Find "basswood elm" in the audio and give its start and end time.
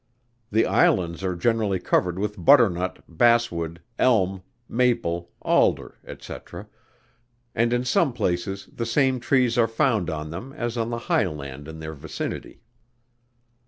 3.07-4.41